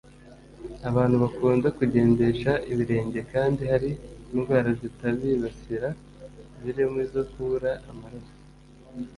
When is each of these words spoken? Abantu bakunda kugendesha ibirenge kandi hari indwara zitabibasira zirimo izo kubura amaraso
Abantu 0.89 1.15
bakunda 1.23 1.67
kugendesha 1.77 2.51
ibirenge 2.71 3.19
kandi 3.33 3.61
hari 3.71 3.91
indwara 4.33 4.69
zitabibasira 4.81 5.89
zirimo 6.61 6.97
izo 7.05 7.21
kubura 7.31 7.71
amaraso 7.89 8.35